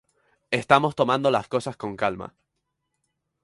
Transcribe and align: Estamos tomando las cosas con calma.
Estamos 0.49 0.95
tomando 0.95 1.29
las 1.29 1.47
cosas 1.47 1.77
con 1.77 1.95
calma. 1.95 2.33